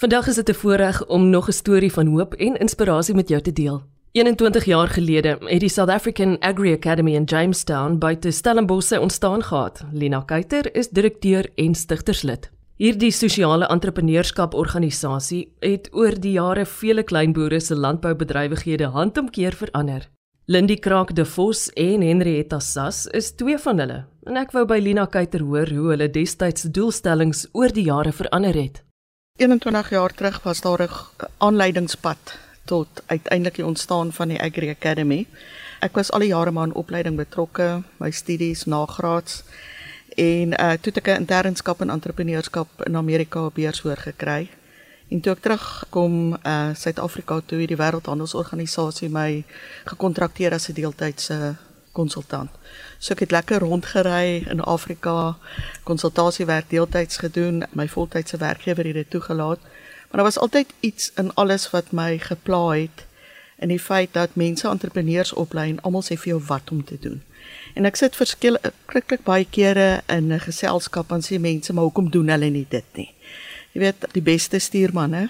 [0.00, 3.40] Vandag is dit 'n voorreg om nog 'n storie van hoop en inspirasie met jou
[3.40, 3.82] te deel.
[4.12, 9.42] 21 jaar gelede het die South African Agri Academy in Jamestown by te Stellenbosch ontstaan
[9.42, 9.84] gehad.
[9.92, 12.50] Lina Kuyter is direkteur en stigterslid.
[12.76, 20.08] Hierdie sosiale entrepreneurskap organisasie het oor die jare vele kleinboere se landboubedrywighede handomkeer verander.
[20.44, 24.04] Lindy Kraak de Vos en Henrietta Sass is twee van hulle.
[24.22, 28.54] En ek wou by Lina Kuyter hoor hoe hulle destyds doelstellings oor die jare verander
[28.54, 28.89] het.
[29.40, 30.90] 21 jaar terug was daar 'n
[31.38, 35.26] aanleidingspad tot uiteindelik die ontstaan van die Agri Academy.
[35.80, 39.42] Ek was al die jare maar in opleiding betrokke, my studies nagraads
[40.14, 44.50] en uh toe ek 'n internskap in entrepreneurskap in Amerika beurs hoor gekry.
[45.08, 49.44] En toe ek terugkom uh Suid-Afrika toe het die Wêreldhandelsorganisasie my
[49.84, 51.56] gekontrakteer as 'n deeltydse
[51.92, 52.50] konsultant.
[52.98, 55.36] So ek het lekker rondgery in Afrika,
[55.82, 59.60] konsultasiewerk deeltyds gedoen, my voltydse werkgewer het dit toegelaat.
[60.10, 63.06] Maar daar was altyd iets in alles wat my gepla het
[63.60, 66.96] in die feit dat mense entrepreneurs oplei en almal sê vir jou wat om te
[67.00, 67.20] doen.
[67.74, 68.56] En ek sit verskil
[68.90, 72.84] kriklik baie kere in 'n geselskap en sê mense, maar hoekom doen hulle nie dit
[72.94, 73.14] nie?
[73.72, 75.28] Jy weet, die beste stuurmanne.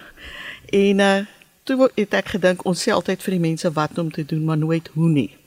[0.73, 1.27] En uh
[1.63, 4.59] toe het ek gedink ons sê altyd vir die mense wat om te doen, maar
[4.59, 5.40] nooit hoe nie.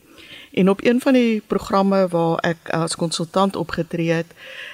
[0.53, 4.25] En op een van die programme waar ek as konsultant opgetree het,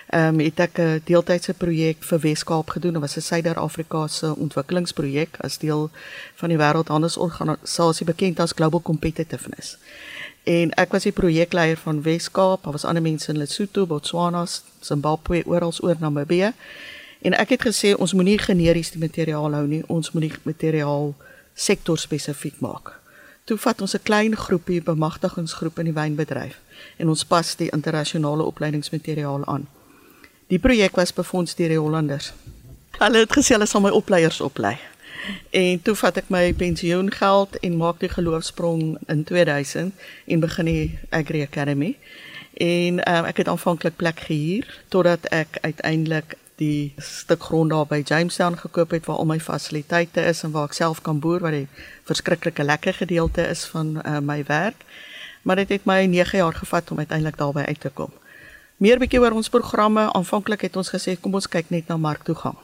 [0.10, 2.92] ehm um, het ek 'n deeltydse projek vir Weskaap gedoen.
[2.92, 5.90] Dit was 'n Suider-Afrikaanse ontwikkelingsprojek as deel
[6.36, 9.78] van die Wêreldhandelsorganisasie bekend as Global Competitiveness.
[10.44, 12.64] En ek was die projekleier van Weskaap.
[12.64, 14.46] Daar was ander mense in Lesotho, Botswana,
[14.80, 16.54] Zimbabwe, oral oor Namibië.
[17.22, 19.84] En ek het gesê ons moenie generies die materiaal hou nie.
[19.88, 21.16] Ons moet die materiaal
[21.54, 22.99] sektor spesifiek maak
[23.50, 26.60] toe vat ons 'n klein groepie bemagtigingsgroep in die wynbedryf
[26.98, 29.68] en ons pas die internasionale opleidingsmateriaal aan.
[30.48, 32.34] Die projek was befonds deur die Hollanders.
[33.00, 34.78] Hulle het gesê hulle sal my opleiers oplei.
[35.50, 39.94] En toe vat ek my pensioengeld en maak die geloofsprong in 2000
[40.26, 41.98] en begin die Agri Academy.
[42.54, 48.02] En um, ek het aanvanklik plek gehuur totdat ek uiteindelik die stuk grond daar by
[48.04, 51.56] Jamestown gekoop het waar al my fasiliteite is en waar ek self kan boer wat
[51.56, 51.68] die
[52.10, 54.84] verskriklike lekker gedeelte is van uh, my werk.
[55.48, 58.12] Maar dit het my 9 jaar gevat om uiteindelik daarby uit te kom.
[58.78, 60.06] Meer bietjie oor ons programme.
[60.14, 62.58] Aanvanklik het ons gesê kom ons kyk net na marktoegang.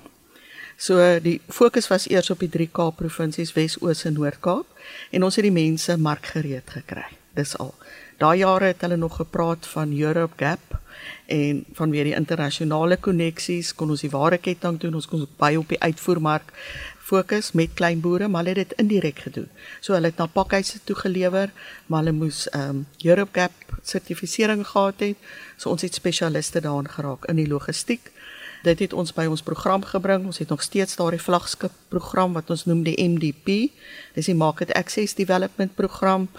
[0.77, 5.35] So die fokus was eers op die 3 Kaap provinsies Wes-Oos en Noord-Kaap en ons
[5.39, 7.07] het die mense markgereed gekry.
[7.35, 7.71] Dis al.
[8.17, 10.79] Daai jare het hulle nog gepraat van Europe Gap
[11.25, 15.73] en vanweer die internasionale koneksies kon ons die ware ketting doen ons kon baie op
[15.73, 16.53] die uitvoermark
[17.05, 19.49] fokus met klein boere maar hulle het dit indirek gedoen.
[19.81, 21.51] So hulle het na pakhuise toe gelewer
[21.87, 25.17] maar hulle moes ehm um, Europe Gap sertifisering gehad het.
[25.57, 28.11] So ons het spesialiste daarin geraak in die logistiek.
[28.63, 30.25] Dit het ons by ons program gebring.
[30.25, 33.75] Ons het nog steeds daardie vlaggenskap program wat ons noem die MDP
[34.15, 36.29] dis die Market Access Development program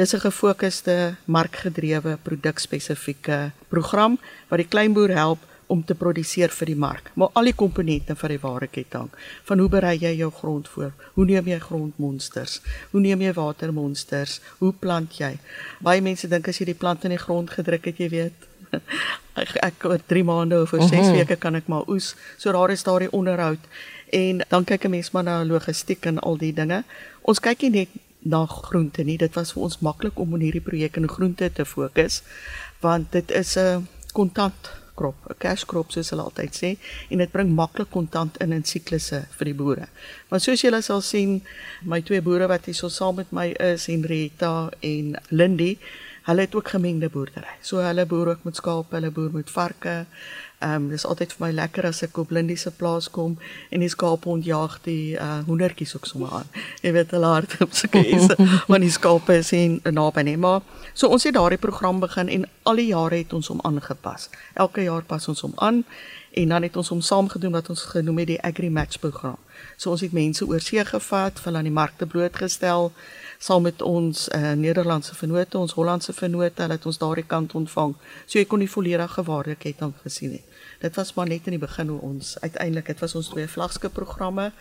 [0.00, 4.18] Dis 'n gefokusde, markgedrewe, produkspesifieke program
[4.48, 7.10] wat die kleinboer help om te produseer vir die mark.
[7.14, 9.10] Maar al die komponente van die wareketting,
[9.44, 10.92] van hoe berei jy jou grond voor?
[11.14, 12.60] Hoe neem jy grondmonsters?
[12.90, 14.40] Hoe neem jy watermonsters?
[14.58, 15.38] Hoe plant jy?
[15.78, 18.48] Baie mense dink as jy die plant in die grond gedruk het, jy weet,
[19.42, 21.12] ek ek oor 3 maande of oor 6 uh -huh.
[21.12, 22.14] weke kan ek maar oes.
[22.38, 23.60] So daar is daardie onderhoud
[24.10, 26.84] en dan kyk 'n mens maar na logistiek en al die dinge.
[27.20, 27.88] Ons kyk nie net
[28.22, 29.18] na groente nie.
[29.18, 32.22] Dit was vir ons maklik om in hierdie projek in groente te fokus
[32.80, 36.70] want dit is 'n kontant krop, 'n cash crop soos hulle altyd sê
[37.10, 39.86] en dit bring maklik kontant in in siklusse vir die boere.
[40.28, 41.42] Want soos julle sal sien,
[41.82, 45.78] my twee boere wat hier so saam met my is, Henrietta en Lindy,
[46.30, 47.58] hulle het ook gemengde boerdery.
[47.66, 50.06] So hulle boer ook met skape, hulle boer met varke,
[50.60, 53.38] Ehm um, dis altyd vir my lekker as ek op Lindy se plaas kom
[53.72, 56.50] en die skape ontjag die uh hoendertjies ook sommer aan.
[56.84, 58.26] Jy weet hulle hart op sulke is
[58.68, 60.60] want die skape is in naby net maar
[60.92, 64.28] so ons het daardie program begin en al die jare het ons hom aangepas.
[64.52, 65.80] Elke jaar pas ons hom aan
[66.32, 69.38] en dan het ons hom saam gedoen wat ons genoem het die Agri Match program.
[69.76, 72.92] So ons het mense oor see gevat, hulle aan die markte blootgestel
[73.38, 77.94] saam met ons uh, Nederlandse vennote, ons Hollandse vennote, hulle het ons daardie kant ontvang.
[78.26, 80.50] So jy kon die volledige waardeketting gesien het
[80.80, 83.92] dit was maar net in die begin hoe ons uiteindelik dit was ons twee vlaggenskap
[83.92, 84.52] programme.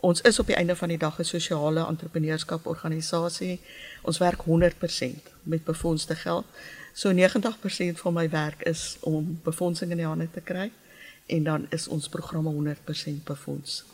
[0.00, 3.60] Ons is op die einde van die dag 'n sosiale entrepreneurskap organisasie.
[4.02, 6.44] Ons werk 100% met befondste geld.
[6.92, 10.70] So 90% van my werk is om befondsing in die hande te kry
[11.26, 13.84] en dan is ons programme 100% befonds.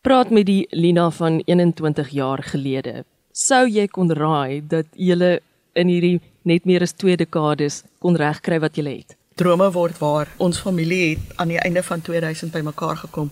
[0.00, 3.04] Praat met die Lina van 21 jaar gelede.
[3.32, 5.38] Sou jy kon raai dat jy
[5.72, 9.16] in hierdie net meer as 2 dekades kon regkry wat jy het?
[9.40, 10.28] drome word waar.
[10.36, 13.30] Ons familie het aan die einde van 2000 bymekaar gekom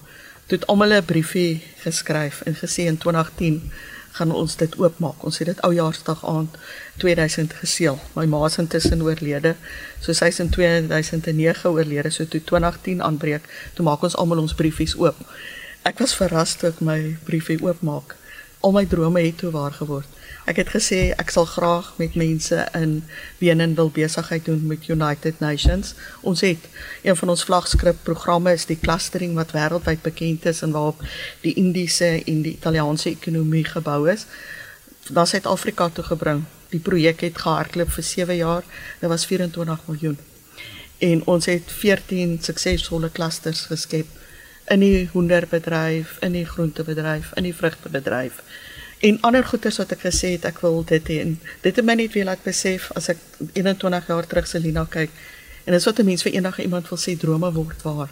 [0.49, 3.71] Toe het almal 'n briefie geskryf en gesê in 2010
[4.19, 5.23] gaan ons dit oopmaak.
[5.27, 6.57] Ons het dit oujaarsdag aand
[7.03, 7.99] 2000 geseël.
[8.19, 9.55] My ma is intussen oorlede.
[10.03, 12.11] So sy is in 2009 oorlede.
[12.11, 15.23] So toe 2010 aanbreek, toe maak ons almal ons briefies oop.
[15.87, 18.17] Ek was verras toe ek my briefie oopmaak.
[18.67, 20.18] Al my drome het toe waar geword.
[20.49, 22.93] Ek het gesê ek sal graag met mense in
[23.39, 25.91] Wenen wil besigheid doen met United Nations.
[26.25, 26.63] Ons het
[27.05, 31.03] een van ons vlaggenskap programme is die clustering wat wêreldwyd bekend is en waarop
[31.43, 34.25] die Indiese en die Italiaanse ekonomie gebou is.
[35.13, 36.47] Na Suid-Afrika toe gebring.
[36.73, 38.65] Die projek het gehardloop vir 7 jaar.
[39.03, 40.17] Dit was 24 miljoen.
[40.99, 44.17] En ons het 14 suksesvolle clusters geskep
[44.73, 48.41] in die hoenderbedryf, in die groentebedryf, in die vrugtebedryf
[49.01, 51.21] en ander goeders wat ek gesê het ek wil dit hê.
[51.23, 53.21] En dit het my net weer laat besef as ek
[53.53, 55.13] 21 jaar terug Selina kyk
[55.65, 58.11] en dis wat 'n mens vir eendag iemand wil sê drome word waar.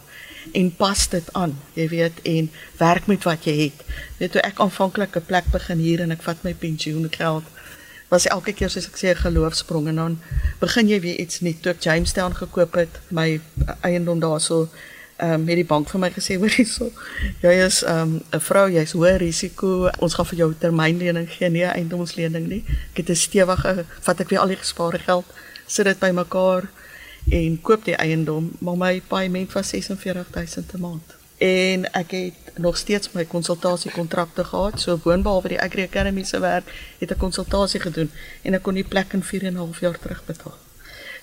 [0.53, 3.79] En pas dit aan jy weet en werk met wat jy het.
[4.19, 7.45] Weet toe ek aanvanklik 'n plek begin hier en ek vat my pensioengeld
[8.09, 9.89] was elke keer soos ek sê 'n geloofsprong.
[9.89, 10.21] En dan
[10.59, 13.41] begin jy weer iets nuut toe ek Jamestown gekoop het my
[13.81, 14.69] eiendom daarso
[15.17, 16.91] ehm um, het die bank vir my gesê hoor hierso
[17.41, 19.91] jy is ehm um, 'n vrou jy's hoë risiko.
[19.99, 21.49] Ons gaan vir jou termynlening gee.
[21.49, 22.65] Nie eiendomslening nie.
[22.93, 25.25] Ek het 'n stewige vat ek weer al die gespaarde geld
[25.67, 26.69] sit dit bymekaar
[27.31, 31.17] en koop die eiendom maar my paaiement was 46000 'n maand.
[31.39, 36.73] En ek het nog steeds my konsultasiekontrakte gehad so boonbehalwe die Agri Academy se werk
[36.99, 38.11] het ek konsultasie gedoen
[38.43, 40.66] en ek kon die plek in 4 en 'n half jaar terugbetaal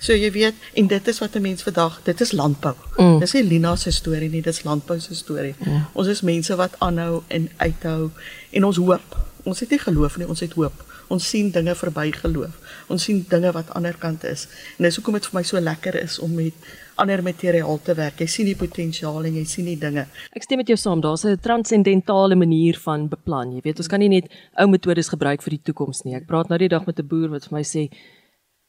[0.04, 2.76] So jy weet en dit is wat 'n mens vandag, dit is landbou.
[2.98, 3.20] Mm.
[3.20, 5.56] Dis nie Lina se storie nie, dis landbou se storie.
[5.60, 5.86] Mm.
[5.94, 8.12] Ons is mense wat aanhou en uithou
[8.52, 9.18] en ons hoop.
[9.44, 10.84] Ons het nie geloof nie, ons het hoop.
[11.08, 12.52] Ons sien dinge verby geloof.
[12.88, 14.48] Ons sien dinge wat aan die ander kant is.
[14.78, 16.54] En dis hoekom dit vir my so lekker is om met
[16.96, 18.20] ander materiaal te werk.
[18.20, 20.08] Jy sien die potensiaal en jy sien die dinge.
[20.36, 21.02] Ek stem met jou saam.
[21.02, 23.54] Daar's 'n transcendentale manier van beplan.
[23.56, 24.28] Jy weet, ons kan nie net
[24.58, 26.16] ou metodes gebruik vir die toekoms nie.
[26.16, 27.90] Ek praat nou die dag met 'n boer wat vir my sê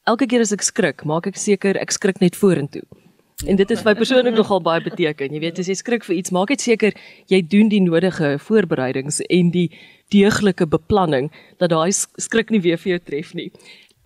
[0.05, 2.85] elke keer as ek skrik, maak ek seker ek skrik net vorentoe.
[3.43, 5.33] En dit is vir my persoonlik nogal baie beteken.
[5.35, 6.95] Jy weet, as jy skrik vir iets, maak dit seker
[7.27, 9.67] jy doen die nodige voorbereidings en die
[10.13, 11.27] deeglike beplanning
[11.59, 13.49] dat daai skrik nie weer vir jou tref nie.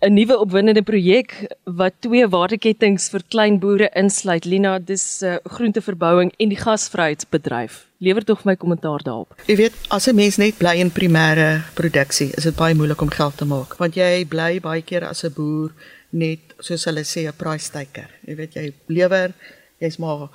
[0.00, 4.46] 'n nuwe opwindende projek wat twee waardeketings vir klein boere insluit.
[4.48, 7.89] Lina, dis uh, groenteverbouing en die gasvryheidsbedryf.
[8.00, 9.34] Lewer tog my kommentaar daarop.
[9.44, 13.10] Jy weet, as 'n mens net bly in primêre produksie, is dit baie moeilik om
[13.10, 15.70] geld te maak, want jy bly baie keer as 'n boer
[16.08, 18.08] net soos hulle sê 'n price taker.
[18.26, 19.32] Jy weet jy lewer,
[19.78, 20.30] jy's maar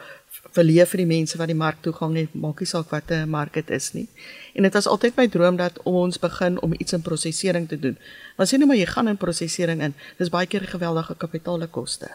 [0.52, 3.54] verleef vir die mense wat die mark toegang het, maak nie saak wat 'n mark
[3.54, 4.08] dit is nie.
[4.54, 7.98] En dit was altyd my droom dat ons begin om iets in prosesering te doen.
[8.38, 9.94] Want sien nou maar jy gaan in prosesering in.
[10.18, 12.10] Dis baie keer geweldige kapitale koste.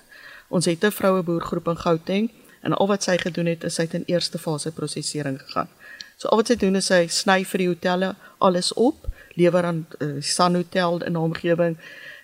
[0.48, 2.30] Ons het 'n vroue boergroep in Gauteng
[2.60, 5.68] en al wat sy gedoen het is sy het in eerste fase prosesering gegaan.
[6.16, 9.08] So al wat sy doen is sy sny vir die hotelle alles op,
[9.40, 11.78] lewer aan uh, Sun Hotel in 'n omgewing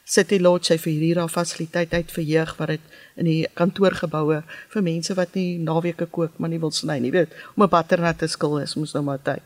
[0.06, 2.80] City Lodge sy vir hierdie fasiliteit uit vir jeug wat dit
[3.16, 4.42] in die kantoorgeboue
[4.74, 8.18] vir mense wat nie naweke kook maar nie wil sny nie weet om 'n butternut
[8.18, 9.42] te skil is moes nou maar tyd.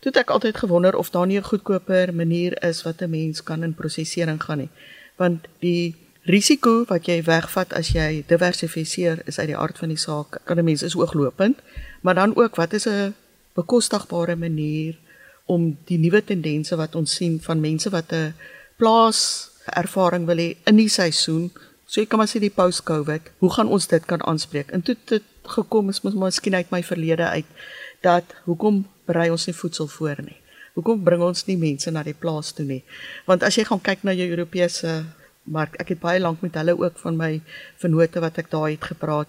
[0.00, 3.62] Toe ek altyd gewonder of daar nie 'n goedkoper manier is wat 'n mens kan
[3.62, 4.70] in prosesering gaan nie.
[5.16, 10.00] Want die risiko wat jy wegvat as jy diversifiseer is uit die aard van die
[10.00, 10.40] saak.
[10.44, 11.58] Kan 'n mens is ooglopend,
[12.00, 13.14] maar dan ook wat is 'n
[13.54, 14.96] bekostigbare manier
[15.46, 18.34] om die nuwe tendense wat ons sien van mense wat 'n
[18.76, 21.50] plaas ervaring wil hê in die seisoen.
[21.86, 24.70] So ek kan maar sê die post-COVID, hoe gaan ons dit kan aanspreek?
[24.70, 27.46] En toe dit gekom is mos miskien uit my verlede uit
[28.00, 30.36] dat hoekom berei ons nie voedsel voor nie?
[30.76, 32.84] Hoekom bring ons nie mense na die plaas toe nie?
[33.26, 35.04] Want as jy gaan kyk na jou Europese
[35.50, 37.40] mark, ek het baie lank met hulle ook van my
[37.76, 39.28] vennote wat ek daar het gepraat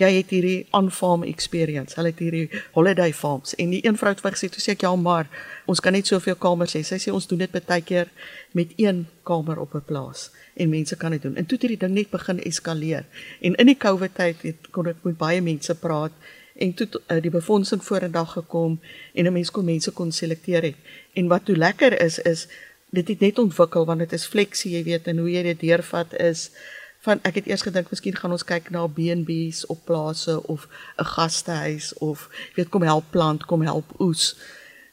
[0.00, 1.96] jy het hierdie on-farm experience.
[1.98, 4.86] Hulle het hierdie holiday farms en die een vrou het vir gesê toe sê ek
[4.86, 5.28] ja maar
[5.70, 6.82] ons kan net soveel kamers hê.
[6.86, 8.10] Sy sê ons doen dit baie keer
[8.56, 11.36] met een kamer op 'n plaas en mense kan dit doen.
[11.36, 13.04] En toe het hierdie ding net begin eskaleer.
[13.40, 16.12] En in die COVID tyd het kon ek met baie mense praat
[16.56, 18.80] en toe uh, die befondsing vorendag gekom
[19.14, 20.76] en 'n mens kon mense kon selekteer het.
[21.14, 22.48] En wat toe lekker is is
[22.92, 26.12] dit het net ontwikkel want dit is fleksie, jy weet, en hoe jy dit deurvat
[26.20, 26.50] is
[27.02, 30.68] van ek het eers gedink miskien gaan ons kyk na B&B's op plase of
[31.00, 34.36] 'n gastehuis of jy weet kom help plant, kom help oes.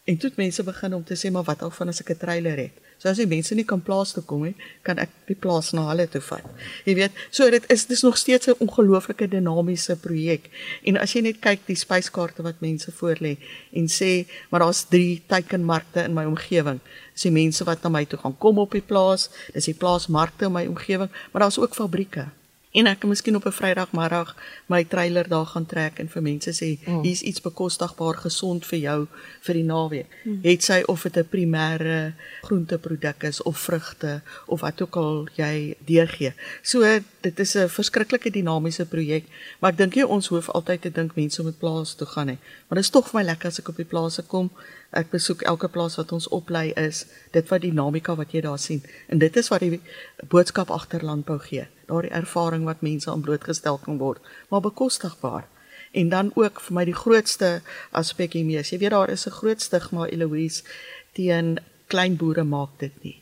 [0.10, 2.58] En toe mense begin om te sê maar wat al van as ek 'n trailer
[2.58, 2.76] het.
[2.98, 5.86] So as die mense nie kan plaas toe kom nie, kan ek die plaas na
[5.88, 6.46] hulle toe vat.
[6.86, 10.50] Jy weet, so dit is dis nog steeds 'n ongelooflike dinamiese projek.
[10.84, 13.38] En as jy net kyk die spyskaarte wat mense voorlê
[13.72, 16.80] en sê, maar daar's 3 teikenmarkte in my omgewing
[17.16, 20.46] is die mense wat na my toe gaan kom op die plaas, dis die plaasmarkte
[20.46, 22.30] in my omgewing, maar daar's ook fabrieke.
[22.72, 24.36] En ek kan miskien op 'n Vrydagmiddag
[24.66, 27.02] my trailer daar gaan trek en vir mense sê mm.
[27.02, 29.08] hier's iets bekostigbaar gesond vir jou
[29.42, 30.08] vir die naweek.
[30.24, 30.40] Mm.
[30.44, 35.76] Het sy of dit 'n primêre groenteproduk is of vrugte of wat ook al jy
[35.86, 36.34] deurgee.
[36.62, 39.26] So dit is 'n verskriklike dinamiese projek,
[39.60, 42.38] maar ek dink jy ons hoef altyd te dink mense moet plaas toe gaan nie.
[42.68, 44.52] Maar dit is tog vir my lekker as ek op die plase kom.
[44.92, 48.84] Ek besoek elke plaas wat ons oplei is, dit wat dinamika wat jy daar sien.
[49.08, 49.82] En dit is wat die
[50.28, 55.48] boodskap agter landbou gee daardie ervaring wat mense aan blootgestel kan word, maar bekostigbaar.
[55.92, 58.62] En dan ook vir my die grootste aspek hiermee.
[58.62, 60.64] Jy weet daar is 'n groot stigma Eloise
[61.14, 63.22] teen klein boere maak dit nie.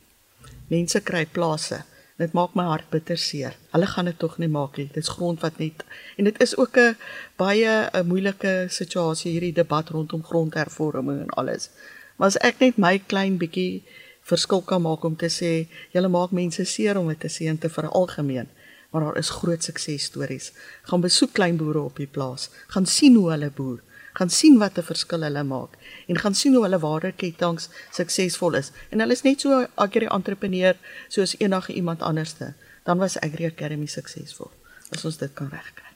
[0.67, 1.83] Mense kry plase.
[2.17, 3.53] Dit maak my hart bitter seer.
[3.71, 4.87] Hulle gaan dit tog nie maak nie.
[4.87, 5.83] Dit is grond wat net
[6.17, 6.97] en dit is ook 'n
[7.37, 11.69] baie 'n moeilike situasie hierdie debat rondom grondhervorming en alles.
[12.15, 13.83] Maar as ek net my klein bietjie
[14.21, 17.69] verskil kan maak om te sê julle maak mense seer om dit te sien te
[17.69, 18.49] veralgemeen
[18.89, 20.51] maar daar is groot suksesstories.
[20.83, 23.81] Gaan besoek klein boere op die plaas, gaan sien hoe hulle boer,
[24.13, 25.77] gaan sien wat 'n verskil hulle maak
[26.07, 28.71] en gaan sien hoe hulle waardeketTINGS suksesvol is.
[28.89, 30.75] En hulle is net so agri entrepreneur
[31.07, 32.53] soos enige iemand anderste.
[32.83, 34.51] Dan was Agri Academy suksesvol
[34.95, 35.91] as ons dit kan regkry.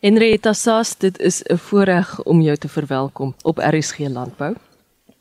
[0.00, 4.54] Henrietta Sas, dit is 'n voorreg om jou te verwelkom op RSG Landbou.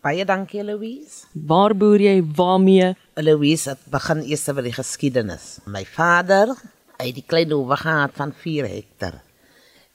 [0.01, 1.25] Baie dankie Louise.
[1.33, 2.23] Waar boer jy?
[2.35, 2.95] Waarmee?
[3.13, 5.59] Louise, het begin eers by die geskiedenis.
[5.65, 6.55] My vader
[6.99, 9.21] uit die klein hoewe gehad van 4 hektar.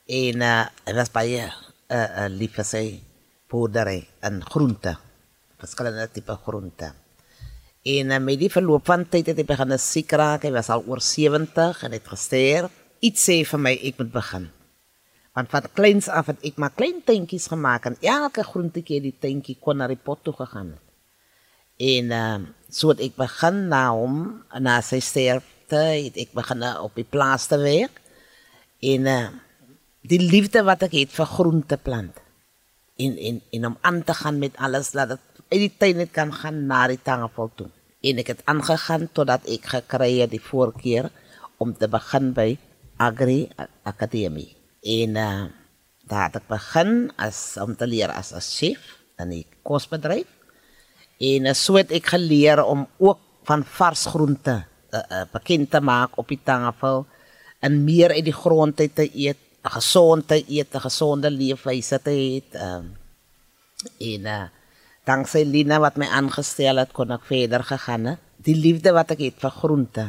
[0.09, 1.51] En uh hy was baie uh,
[1.93, 2.85] uh, lief vir sy
[3.53, 4.95] boerdery en groente.
[5.61, 6.93] Verskillende tipe groente.
[7.85, 10.49] En uh, met die verloop van tyd het hy begin siek raak.
[10.49, 12.71] Hy was al oor 70 en het gesteer.
[13.05, 14.49] Iets sê vir my ek moet begin.
[15.37, 19.59] Want van kleins af het ek maar klein tuintjies gemaak en elke groentjie die tuintjie
[19.61, 20.85] kon na die pot toe gegaan het.
[21.85, 22.37] En uh
[22.75, 24.23] so het ek begin na hom
[24.59, 28.01] na sy sterf het ek begin op die plaas te werk.
[28.85, 29.29] En uh,
[30.05, 32.21] die liefde wat ek het vir groente plant.
[33.01, 36.13] En en en om aan te gaan met alles dat dit uit die tuin net
[36.13, 37.71] kan gaan na die tafel toe.
[38.05, 41.09] En ek het aangegaan totdat ek gekry het die voorkeur
[41.59, 42.57] om te begin by
[43.01, 43.49] Agri
[43.83, 44.53] Akademie.
[44.83, 45.45] En uh,
[46.05, 50.29] daar het ek begin as om te leer as 'n chef in die kosbedryf.
[51.19, 54.65] En uh, so het ek geleer om ook van vars groente
[55.01, 57.07] uh, bekend te maak op die tafel
[57.65, 62.11] en meer uit die grond uit te eet, 'n gesonde eet, 'n gesonde leefwyse te
[62.11, 62.43] hê.
[62.61, 62.97] Um,
[64.01, 64.49] en uh,
[65.05, 68.21] dankse Lina wat my aangestel het, kon ek verder gegaan het.
[68.45, 70.07] Die liefde wat ek het vir groente,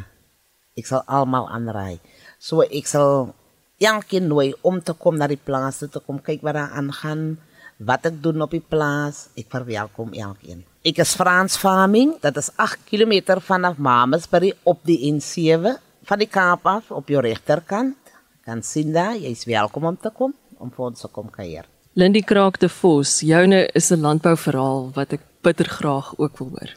[0.76, 2.00] ek sal almal aanraai.
[2.40, 3.34] So ek sal
[3.80, 7.38] elkeen nooi om te kom na die plaas toe te kom kyk wat daar aangaan,
[7.78, 9.28] wat ek doen op die plaas.
[9.36, 10.64] Ek verwelkom elkeen.
[10.86, 16.30] Ek is Frans Farming, dit is 8 km vanaf Mamasbury op die N7 van die
[16.30, 17.98] Kaap af op jou regterkant.
[18.46, 21.66] Kan sien daar, jy is welkom om te kom om vir ons te kom kuier.
[21.98, 26.72] Lindy Kraak de Vos, joune is 'n landbouverhaal wat ek bitter graag ook wil hoor.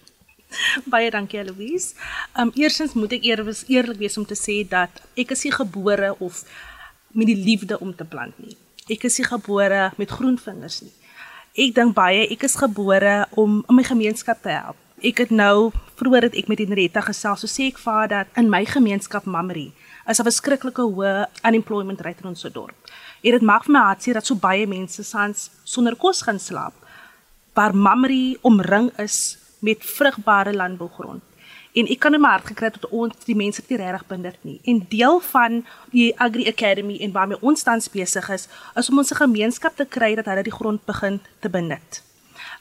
[0.87, 1.95] Baie dankie Louise.
[2.35, 6.15] Um eersins moet ek eerlik eerlik wees om te sê dat ek is nie gebore
[6.19, 6.45] of
[7.13, 8.57] met die liefde om te plant nie.
[8.89, 10.95] Ek is nie gebore met groen vingers nie.
[11.59, 14.79] Ek dink baie ek is gebore om in my gemeenskap te help.
[15.05, 18.49] Ek het nou vroeër het ek met Henrietta gesels, so sê ek vir dat in
[18.51, 19.73] my gemeenskap Mamri
[20.09, 22.75] is 'n verskriklike hoë unemployment rate in ons dorp.
[23.23, 26.73] En dit maak vir my hartseer dat so baie mense sans sonder kos gaan slaap.
[27.55, 31.23] Waar Mamri omring is met vrugbare landbougrond
[31.73, 34.59] en ek kan in my hart gekry dat ons die mense nie regtig benut nie.
[34.65, 39.13] En deel van die Agri Academy en waarmee ons tans besig is, is om ons
[39.13, 42.03] gemeenskap te kry dat hulle die grond begin te benut.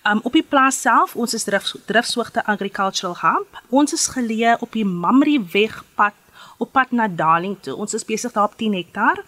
[0.08, 3.62] Um op die plaas self, ons is drif, drifsoogte agricultural hub.
[3.70, 6.16] Ons is geleë op die Mamri wegpad
[6.58, 7.76] op pad na Darling toe.
[7.76, 9.24] Ons is besig daar op 10 hektaar.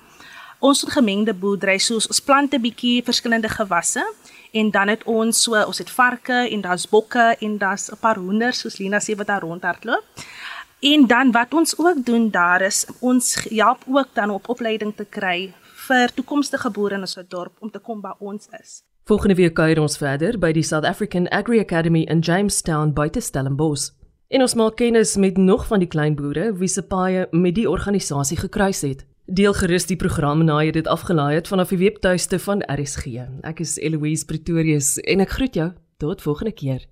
[0.59, 4.03] Ons het gemengde boerdery, so ons plant 'n bietjie verskillende gewasse
[4.51, 8.17] en dan het ons so ons het varke en daar's bokke en daar's 'n paar
[8.17, 10.03] hoenders soos Lena sê wat daar rondhardloop.
[10.79, 15.05] En dan wat ons ook doen daar is ons help ook dan op opleiding te
[15.05, 15.53] kry
[15.87, 18.83] vir toekomstige boere in ons dorp om te kom by ons is.
[19.09, 23.89] Volgende week kuier ons verder by die South African Agri Academy in Jamestown buite Stellenbosch.
[24.29, 27.69] En ons maak kennis met nog van die klein boere wie se paaie met die
[27.69, 29.05] organisasie gekruis het.
[29.31, 33.27] Deel gerus die program na jy dit afgelaai het vanaf die webtuiste van RSG.
[33.45, 35.67] Ek is Eloise Pretorius en ek groet jou
[36.01, 36.87] tot volgende keer.